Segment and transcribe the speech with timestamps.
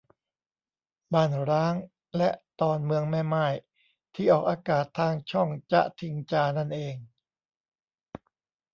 [1.13, 1.73] บ้านร้าง
[2.17, 2.29] และ
[2.61, 3.53] ตอน เมืองแม่ม่าย
[4.15, 6.95] ที่ออกอากาศทางช่องจ๊ะทิงจานั่นเอง